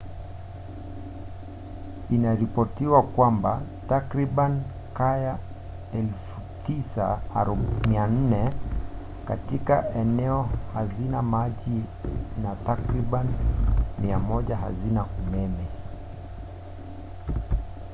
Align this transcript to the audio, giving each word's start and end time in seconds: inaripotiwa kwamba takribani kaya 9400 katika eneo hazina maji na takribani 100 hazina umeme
inaripotiwa 2.11 3.03
kwamba 3.03 3.61
takribani 3.89 4.61
kaya 4.93 5.37
9400 7.35 8.51
katika 9.27 9.93
eneo 9.93 10.49
hazina 10.73 11.21
maji 11.21 11.83
na 12.43 12.55
takribani 12.55 13.33
100 14.03 14.55
hazina 14.55 15.05
umeme 15.21 15.65